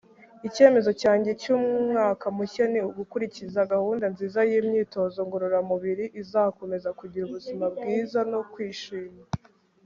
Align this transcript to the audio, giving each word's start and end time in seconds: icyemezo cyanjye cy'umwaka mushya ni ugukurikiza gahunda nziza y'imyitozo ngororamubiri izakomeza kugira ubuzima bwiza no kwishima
icyemezo 0.47 0.91
cyanjye 1.01 1.31
cy'umwaka 1.41 2.25
mushya 2.37 2.65
ni 2.71 2.79
ugukurikiza 2.89 3.69
gahunda 3.73 4.05
nziza 4.13 4.39
y'imyitozo 4.49 5.19
ngororamubiri 5.27 6.05
izakomeza 6.21 6.89
kugira 6.99 7.23
ubuzima 7.25 7.65
bwiza 7.75 8.19
no 8.33 8.41
kwishima 8.53 9.21